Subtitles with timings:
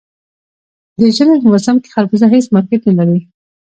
[0.99, 3.21] د ژمي په موسم کې خربوزه هېڅ مارکېټ نه لري.